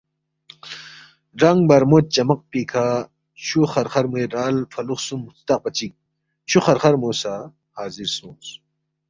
[1.41, 2.85] رنگ برمو چمق پیکھہ
[3.43, 5.91] چھُو خرخرموے رال فلُو خسُوم سترقپا چِک
[6.49, 7.33] چھُو خرخرمو سہ
[7.77, 8.47] حاضر سونگس